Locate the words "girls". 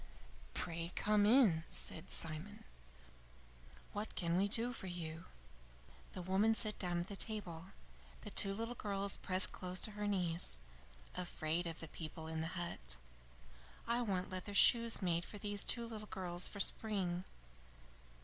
8.73-9.17, 16.09-16.47